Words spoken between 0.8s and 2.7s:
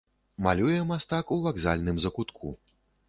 мастак ў вакзальным закутку.